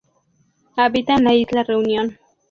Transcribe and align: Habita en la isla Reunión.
Habita 0.77 1.13
en 1.13 1.25
la 1.25 1.33
isla 1.35 1.63
Reunión. 1.63 2.17